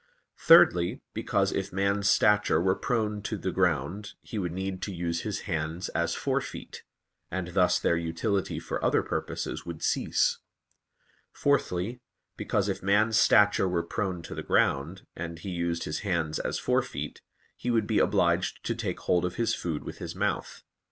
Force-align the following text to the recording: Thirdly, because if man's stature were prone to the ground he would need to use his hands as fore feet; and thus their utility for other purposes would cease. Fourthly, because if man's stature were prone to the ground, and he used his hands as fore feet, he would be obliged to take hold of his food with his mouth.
Thirdly, 0.39 0.99
because 1.13 1.51
if 1.51 1.71
man's 1.71 2.09
stature 2.09 2.59
were 2.59 2.73
prone 2.73 3.21
to 3.21 3.37
the 3.37 3.51
ground 3.51 4.15
he 4.23 4.39
would 4.39 4.51
need 4.51 4.81
to 4.81 4.91
use 4.91 5.21
his 5.21 5.41
hands 5.41 5.89
as 5.89 6.15
fore 6.15 6.41
feet; 6.41 6.81
and 7.29 7.49
thus 7.49 7.77
their 7.77 7.97
utility 7.97 8.57
for 8.59 8.83
other 8.83 9.03
purposes 9.03 9.63
would 9.63 9.83
cease. 9.83 10.39
Fourthly, 11.31 12.01
because 12.35 12.67
if 12.67 12.81
man's 12.81 13.19
stature 13.19 13.69
were 13.69 13.83
prone 13.83 14.23
to 14.23 14.33
the 14.33 14.41
ground, 14.41 15.05
and 15.15 15.37
he 15.37 15.51
used 15.51 15.83
his 15.83 15.99
hands 15.99 16.39
as 16.39 16.57
fore 16.57 16.81
feet, 16.81 17.21
he 17.55 17.69
would 17.69 17.85
be 17.85 17.99
obliged 17.99 18.63
to 18.63 18.73
take 18.73 19.01
hold 19.01 19.23
of 19.23 19.35
his 19.35 19.53
food 19.53 19.83
with 19.83 19.99
his 19.99 20.15
mouth. 20.15 20.63